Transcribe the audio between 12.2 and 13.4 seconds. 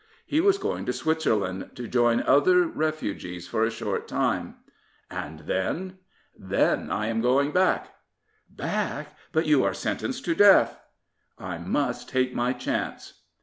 my chance."